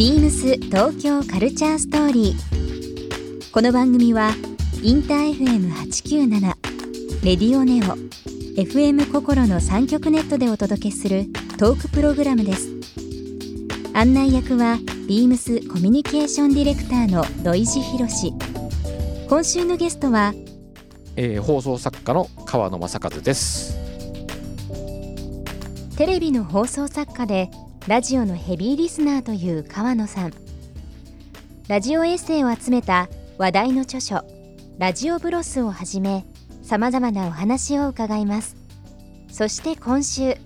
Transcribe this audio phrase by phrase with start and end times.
[0.00, 3.52] ビームス東京カルチャーストーリー。
[3.52, 4.30] この番組は
[4.82, 6.40] インター FM897
[7.22, 7.98] レディオネオ
[8.58, 11.26] FM 心の三極ネットでお届けする
[11.58, 12.70] トークプログラムです。
[13.92, 18.32] 案内役はビームスコミュニケーションディレクターの土井博志。
[19.28, 20.32] 今週のゲストは
[21.16, 23.76] えー放送作家の川野正和です。
[25.98, 27.50] テレビの放送作家で
[27.88, 30.32] ラジオのヘビーリスナーという川野さん。
[31.66, 34.22] ラジオエッセイを集めた話題の著書
[34.78, 36.26] 「ラジオブロス」をはじめ
[36.62, 38.54] さまざまなお話を伺います。
[39.32, 40.36] そして今週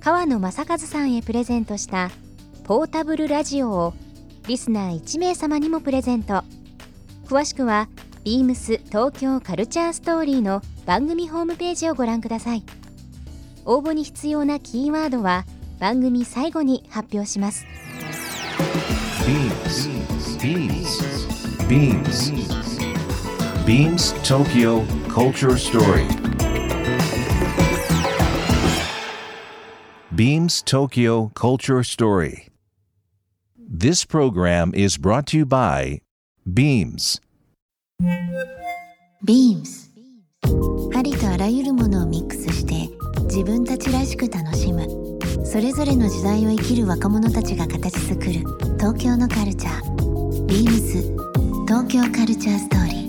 [0.00, 2.10] 川野正和さんへプレゼントした
[2.62, 3.94] ポータブルラジオを
[4.46, 6.44] リスナー1名様にもプレゼント。
[7.26, 7.88] 詳しくは
[8.22, 12.62] ビームス東京カルチャーストーリーの番組ホームページをご覧ください。
[13.64, 15.44] 応募に必要なキーワードは
[15.78, 17.66] 番組最後に発表します
[19.28, 19.98] Beams.
[20.38, 21.18] Beams.
[21.68, 22.32] Beams.
[23.66, 26.06] Beams Tokyo Culture Story.
[30.14, 32.48] Beams Tokyo Culture Story.
[33.58, 36.00] This program is brought to you by
[36.46, 37.20] Beams.
[39.22, 39.90] Beams
[40.96, 42.88] ありとあらゆるものをミックスして
[43.24, 45.07] 自分たちらしく楽しむ
[45.50, 48.32] それぞれの時代を生きる若者たちが形作る
[48.76, 50.44] 東京のカルチャー。
[50.44, 51.16] Beams
[51.66, 53.08] 東京カルチャーストーリー。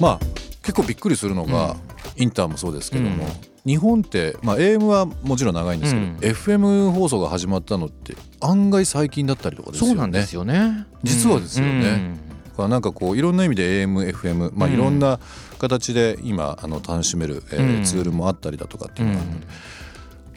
[0.00, 0.20] まあ
[0.62, 1.74] 結構びっくりするのが、
[2.16, 3.26] インターもそうですけども、
[3.66, 6.16] 日本って、まあ、AM はもちろん長いんですけど、うん。
[6.18, 9.94] FM 放送が始まったのって案外最近だったりとかですよね。
[9.94, 10.86] そうなんですよね。
[11.02, 11.72] 実はですよね。
[11.72, 12.18] うん。
[12.28, 14.74] だからなんかこういろんな意味で AM、FM、まあ、うん。
[14.74, 15.18] いろんな
[15.58, 17.84] 形で今あの楽しめる、えーうん。
[17.84, 19.46] ツールもあったりだとかっていうのがあって、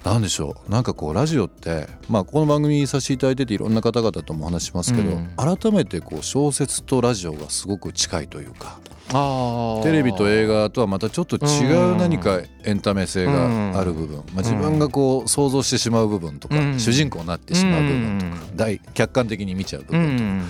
[0.10, 0.72] なんでしょう。
[0.72, 5.30] なんかこうラジオって、まあ、この番組させていただいてていろんな方々ともお話しますけど、うん。
[5.36, 8.80] 改めてこう小説とラジオがすごく近いというか
[9.84, 16.80] テレビと映画とはまたちょっと違う何かエンタメ性がある部分、まあ、自分がこう想像してしまう部分とか、うん。
[16.80, 18.58] 主人公になってしまう部分とか、うん。
[18.58, 20.44] 大客観的に見ちゃう部う分とか、ん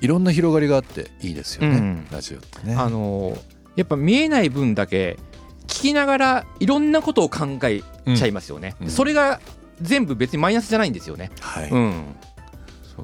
[0.00, 2.06] いろんな広がりがあっていいですよね、うん。
[2.10, 2.74] ラジオってね。
[2.74, 5.18] あのーやっぱ見えない分だけ
[5.66, 7.82] 聞きながらいろんなことを考え
[8.16, 8.74] ちゃいますよね。
[8.80, 8.90] うん。
[8.90, 9.40] それが
[9.82, 11.30] 全部別にマイナスじゃないんですよね。
[11.40, 11.70] はい。
[11.70, 12.16] うん。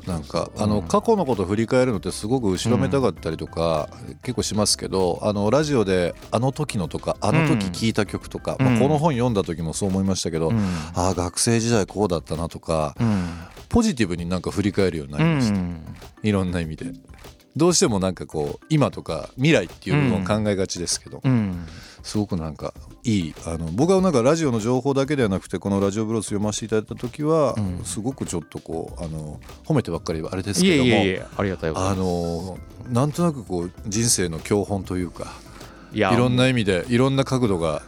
[0.07, 3.91] なんかあの過去のことを振り返るのってすごく後ろめたかったりとか
[4.23, 8.67] 結構しますけどあのラジオであの時のとかあの時聴いた曲とか、うん。
[8.67, 10.59] まあ、この本読んだ時もそう思いましたけど、うん。
[10.95, 13.29] ああ学生時代こうだったなとかうん
[13.73, 15.61] ポジティブになんか振り返るようになりました、
[16.23, 16.87] いろんな意味で。
[17.55, 21.67] どうしてもなんかこう今とか未来っていう部分を考えがちですけど、うん。
[22.03, 22.75] すごくなんか
[23.05, 27.85] いいあの僕はなんかラジオの情報だけではなくてこのラジオブロス読ませていただいた時は、うん。
[27.85, 32.59] すごくちょっとこうあの褒めてばっかりあれですけどもありがたいあの
[32.91, 35.33] なんとなくこう人生の教本というか
[35.93, 37.83] いやいろんな意味でいろんな角度が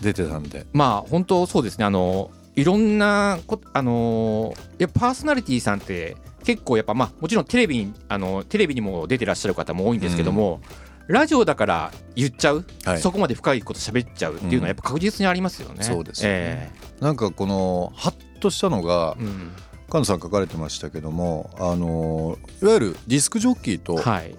[0.00, 0.66] 出てたんで。
[0.72, 1.84] まあ本当そうですね。
[1.84, 10.60] あのいろんなこあのやっぱパーソナリティさんって結構やっぱまあもちろんテレビにあのテレビにも出てらっしゃる方も多いんですけども、
[11.08, 15.82] ラジオだから言っちゃう、はいそこまで深いこと喋っちゃうっていうのはやっぱ確実にありますよね。
[15.82, 16.70] そうですよね
[17.00, 19.52] えなんかこのハッとしたのがえうん
[19.86, 24.34] 菅野さん書かれてましたけどもあのいわゆるディスクジョッキーと、はい。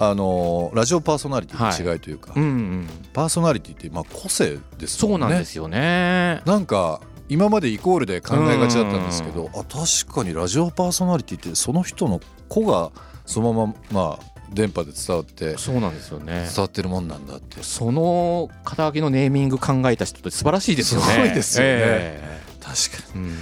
[0.00, 2.88] あのラジオパーソナリティの違いというか、うんうん。
[3.12, 5.26] パーソナリティってまあ個性ですもんね。
[5.26, 6.40] そうなんですよね。
[6.46, 12.90] なんか今までイコールで考えがちだったんですけど、あ確かにラジオパーソナリティってその人の子が
[13.26, 16.48] そのまままあ電波で伝わってそうなんですよね。
[16.54, 16.62] 伝。
[16.62, 17.62] わってるもんなんだって。
[17.62, 21.06] その肩書きのネーミング考えた人って素晴らしいですよね。
[21.06, 21.70] すごいですよね。
[21.74, 23.26] え確かに。
[23.26, 23.36] えうん。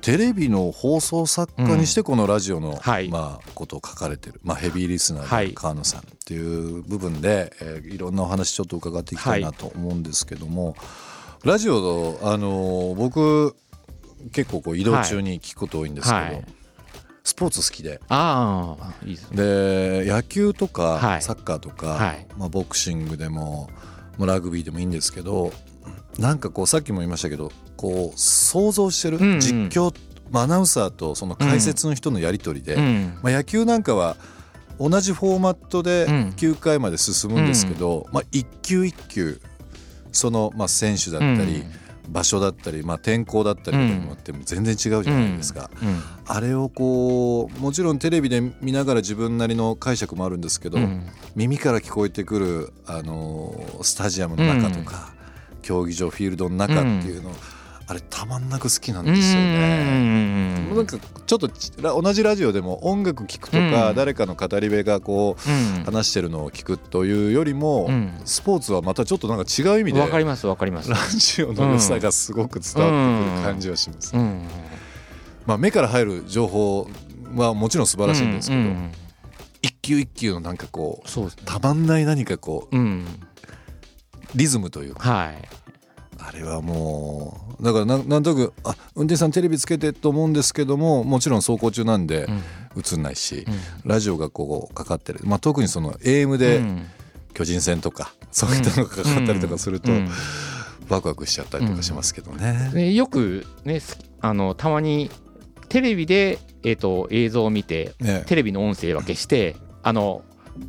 [0.00, 3.08] テレビの放送作家にしてこのラジオの、はい。
[3.08, 5.46] まあ、ことを書かれてる、まあ、ヘビーリスナはい。
[5.46, 10.76] ーで川野さんっていう部分で、えーいろんなお話ちょっと伺っていきたいなと思うんですけども、
[11.44, 13.54] ラジオあのー僕
[14.32, 16.44] 結構こう移動中に聞くこと多いんですけど、はい。
[17.22, 18.00] スポーツ好きで。
[18.08, 19.36] ああいいですね。
[19.36, 21.22] で野球とかはい。
[21.22, 22.26] サッカーとか、はい。
[22.36, 23.70] まあ、ボクシングでも
[24.18, 25.52] まあラグビーでもいいんですけど
[26.18, 29.40] なんかこうさっきも言いましたけどこう想像してる、うんうん。
[29.40, 29.94] 実況、
[30.32, 34.16] まあアナウンサーとその解説の人のやり取りで、うんまあ、野球なんかは
[34.80, 36.14] 同じフォーマットでうん。
[36.36, 39.40] 9回まで進むんですけど、まあ、一球一球
[40.12, 41.64] そのまあ選手だったり、
[42.08, 46.02] 場所だったり、まあ、天候だったりとかにもっても全然違うじゃないですか、うん。
[46.26, 51.06] あれをこうもちろんテレビで見ながら自分なりの解釈もあるんですけど、うん。
[51.36, 55.12] 耳から聞こえてくる、あのースタジアムの中とか、
[55.62, 57.30] 競技場フィールドの中っていうの、
[57.90, 59.84] あれたまんなく好きなんですようね。
[60.04, 61.48] んなんかちょっと
[62.02, 63.96] 同じラジオでも音楽聴くとか、うん。
[63.96, 65.84] 誰かの語り部がこううん。
[65.84, 68.12] 話してるのを聞くというよりも、うん。
[68.26, 70.90] スポーツはまたちょっとなんか違う意味でわかりますわかります。
[70.90, 74.14] ラジオの良さがすごく伝わってくる感じはします。
[74.14, 74.46] うん。
[75.46, 76.90] まあ、目から入る情報
[77.34, 78.70] はもちろん素晴らしいんですけど、
[79.62, 81.30] 一球一球のなんかこうね。
[81.46, 83.06] たまんない何かこううん。
[84.34, 85.10] リズムというか。
[85.10, 85.48] はい
[86.18, 92.42] あれはもうだからなんなんとなくあ運転手さんテレビつけてと思うんですけどももちろん走行中なんでうん。
[92.78, 93.50] 映んないし、う
[93.86, 93.90] ん。
[93.90, 96.86] ラジオがこうかかってる、まあ、特にその AM でうん。
[97.34, 100.08] 巨人戦とか、そういったのがかかったりとかすると、うん。
[100.88, 102.70] ワクワクしちゃったりとかしますけどね。
[102.72, 105.10] でよくねすあのたまに
[105.68, 110.22] テレビで、えー、と映像を見てねテレビの音声は消してあの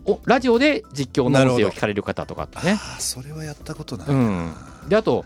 [0.06, 2.74] おラジオで実況の音声を聞かれる方とかってね。
[2.74, 4.54] あーそれはやったことない、うん、
[4.88, 5.26] であと,、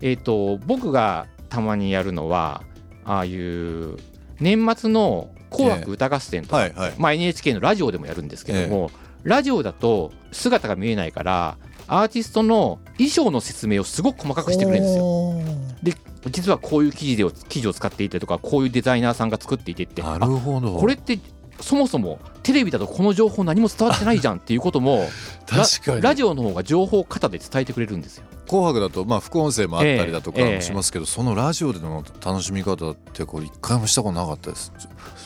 [0.00, 2.62] えー、と僕がたまにやるのは
[3.04, 3.96] ああいう
[4.40, 8.90] 年末の「紅白歌合戦」とか、はいはいまあ、NHK のラジオでもやるんですけども、
[9.24, 11.56] ラジオだと姿が見えないから
[11.86, 15.04] アーティストの衣装の説明をすごく細かくしてくれるんですよ。
[15.04, 15.42] よ。
[15.82, 15.94] で
[16.30, 20.76] 実はこういう生地で生地を使っていてとかこういうデザイナーさんが作っていてってなあるほど。
[20.76, 21.18] これって
[21.60, 25.08] そもそもテレビだとこの情報何も伝わってないじゃんっていうことも
[25.50, 28.24] ラ 確かにラジオの方が情報を型で伝えてくれるんですよ。
[28.50, 34.72] 紅白だとまあ副音声もあったりだとかええもしますけど、そのラジオでの楽しみ方ってこれ一回もしたことなかったです。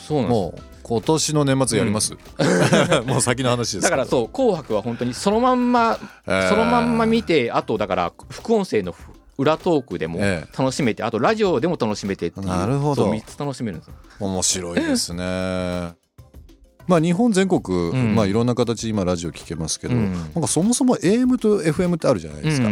[0.07, 2.13] そうなんもう今年の年末やります？
[3.07, 3.81] もう先の話です。
[3.81, 8.93] だからそう「紅白」は本当にそのまんまえーそのまんま見てあとだから副音声の
[9.39, 13.93] 裏トークでもえ楽しめてあとラジオでも楽しめてっていうなるほどそう3つ楽しめるんですよ。
[14.19, 15.93] 面白いですね。
[16.87, 22.69] まあ日本全国、んまあいろんな形今ラジオ聞けますけど、うんなんかそもそも AM と FM ってあるじゃないですか。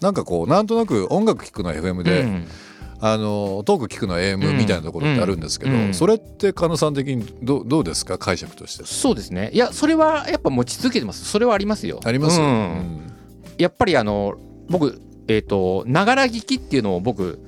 [0.00, 2.46] うんなんかこうなんとなく音楽聴くのは FM で、うん。
[2.98, 5.94] あのトーク聞くのは AM みたいなところってあるんですけど、うん。
[5.94, 8.16] それって狩野さん的にどうどうですか？
[8.18, 8.84] 解釈として。
[8.84, 9.50] そうですね。
[9.52, 11.24] いやそれはやっぱ持ち続けてます。
[11.24, 12.00] それはありますよ。
[12.04, 12.40] あります
[13.58, 14.34] やっぱりあの
[14.68, 17.38] 僕えっ、とながら聞きっていうのを僕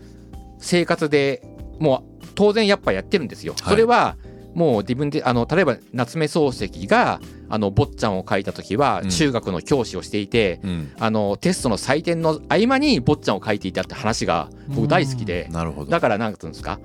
[0.58, 1.42] 生活で
[1.78, 3.54] もう当然やっぱやってるんですよ。
[3.60, 3.70] はい。
[3.70, 4.16] それは
[4.58, 9.08] もう自分であの例えば夏目漱石があの坊ちゃんを書いた時はうん。
[9.10, 10.92] 中学の教師をしていて、うん。
[10.98, 15.48] あのテストの採点の合間に坊ちゃんを書いていたって話が僕大好きで。
[15.88, 16.80] だからなんていうんですか？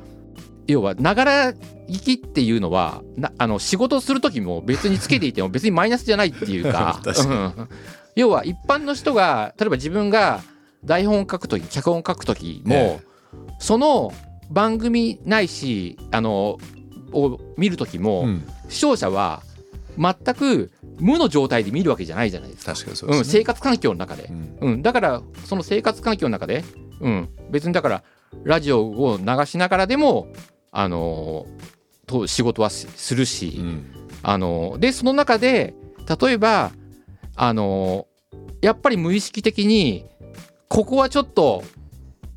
[0.68, 1.54] 要はながら
[1.90, 7.70] 聞きっていうのはなあの仕事する時も別につけていても別にマイナスじゃないっていうか 確うん。
[8.16, 10.42] 要は一般の人が例えば自分が
[10.86, 13.00] 台本を書く時脚本を書く時も、え。
[13.60, 14.14] その
[14.52, 16.58] 番組ないしあの
[17.14, 18.48] を見る時も、うん。
[18.70, 19.44] 視聴者は
[19.98, 22.74] 全く無の状態で見るわけじゃないじゃないですか。
[22.74, 23.26] 確かにそううん。
[23.26, 24.58] 生活環境の中で、うん。
[24.62, 26.64] うん、だからその生活環境の中で、
[27.00, 28.04] うん、別にだから
[28.44, 30.28] ラジオを流しながらでも、
[30.72, 31.74] あのー
[32.06, 33.86] と仕事はしするし、うん。
[34.24, 35.74] あのーでその中で
[36.22, 36.72] 例えば、
[37.36, 38.14] あのー
[38.62, 40.06] やっぱり無意識的に
[40.70, 41.64] ここはちょっと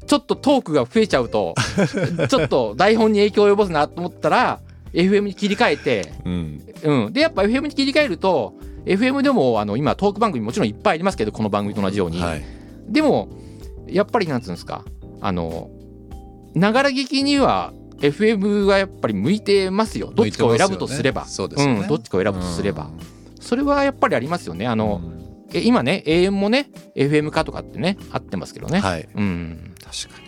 [0.07, 1.55] ちょっとトークが増えちゃうと
[2.29, 4.61] ちょっと台本に影響を及ぼすなと思ったら
[4.93, 6.63] FM に切り替えて、うん。
[6.83, 8.55] うん、でやっぱ FM に切り替えると
[8.85, 12.45] FM でもあの今トーク番組もちろんいっぱいありますけどこの番組と同じように、はい。
[12.89, 13.29] でも
[13.87, 14.85] やっぱりなんつうんですか
[15.21, 15.71] あの
[16.55, 20.13] ながら聞きには FM がやっぱり向いてますよ。
[20.15, 21.29] どっちかを選ぶとすれば、ね。
[21.29, 21.85] そうですよね。
[21.85, 22.91] ん、どっちかを選ぶとすれば、
[23.41, 24.67] それはやっぱりありますよね。
[24.67, 25.01] ああの、
[25.55, 29.09] え今ね AM もね FM 化とかってねあってますけどね、はい。
[29.15, 29.75] うん。
[29.83, 30.27] 確かに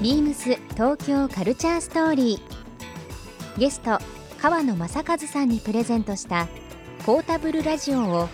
[0.00, 3.98] ビームス東京カルチャーストーリーゲスト
[4.40, 6.46] 川野正和さんにプレゼントした
[7.04, 8.28] ポータブルラジオを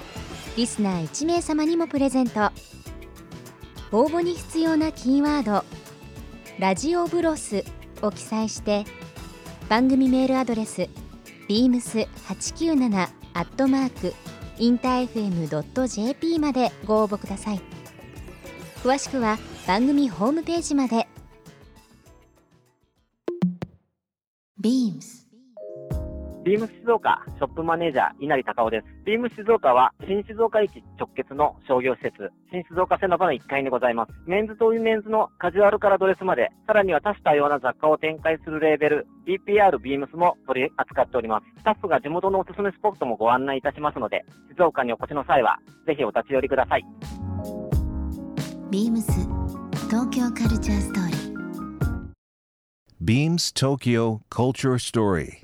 [0.59, 2.50] リスナー1名様にもプレゼント。
[3.92, 5.64] 応募に必要なキーワード
[6.61, 7.64] 「ラジオブロス」
[8.02, 8.85] を記載して
[9.71, 10.88] 番組メールアドレス
[11.49, 14.14] beams897 アットマーク
[14.59, 17.61] インター FM.jp までご応募ください。
[18.83, 21.09] 詳しくは番組ホームページまで。
[26.44, 28.86] ビームス静岡ショップマネージャー稲荷隆夫です。
[29.06, 34.12] ビームス静岡は新静岡駅直結の商業施設、新静岡セノバの1階にございます。
[34.26, 41.46] メンズとウィメンズのカジュアルからドレスまで、さらには多種多様な雑貨を展開するレーベル、BPR ビームスも取り扱っております。
[41.60, 46.84] スタッフが地元のおすすめスポットもご案内いたしますので、静岡にお越しの際は、ぜひお立ち寄りください。
[48.70, 49.12] ビームス
[49.88, 51.34] 東京カルチャーストーリー
[53.02, 55.43] Beams Tokyo Culture Story.